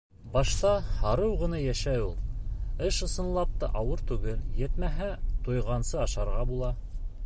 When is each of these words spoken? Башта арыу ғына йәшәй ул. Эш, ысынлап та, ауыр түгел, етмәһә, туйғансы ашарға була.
Башта 0.35 0.69
арыу 1.09 1.35
ғына 1.41 1.59
йәшәй 1.65 1.99
ул. 2.05 2.15
Эш, 2.87 3.01
ысынлап 3.09 3.55
та, 3.65 3.71
ауыр 3.83 4.05
түгел, 4.13 4.43
етмәһә, 4.65 5.15
туйғансы 5.49 6.05
ашарға 6.09 6.53
була. 6.55 6.77